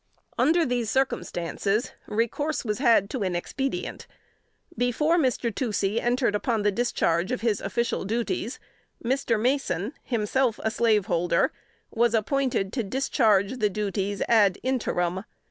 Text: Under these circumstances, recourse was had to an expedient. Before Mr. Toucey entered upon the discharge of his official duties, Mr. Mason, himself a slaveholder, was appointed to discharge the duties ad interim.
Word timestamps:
Under 0.35 0.65
these 0.65 0.89
circumstances, 0.89 1.91
recourse 2.07 2.65
was 2.65 2.79
had 2.79 3.07
to 3.11 3.21
an 3.21 3.35
expedient. 3.35 4.07
Before 4.75 5.15
Mr. 5.19 5.53
Toucey 5.53 6.01
entered 6.01 6.33
upon 6.33 6.63
the 6.63 6.71
discharge 6.71 7.31
of 7.31 7.41
his 7.41 7.61
official 7.61 8.03
duties, 8.03 8.59
Mr. 9.05 9.39
Mason, 9.39 9.93
himself 10.01 10.59
a 10.63 10.71
slaveholder, 10.71 11.51
was 11.91 12.15
appointed 12.15 12.73
to 12.73 12.83
discharge 12.83 13.59
the 13.59 13.69
duties 13.69 14.23
ad 14.27 14.57
interim. 14.63 15.23